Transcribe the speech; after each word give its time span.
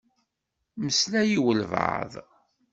Meslay 0.83 1.31
i 1.37 1.39
walebɛaḍ. 1.43 2.13